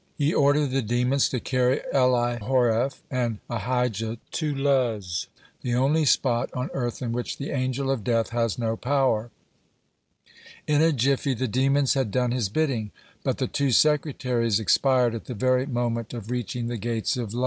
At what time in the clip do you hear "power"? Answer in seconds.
8.75-9.29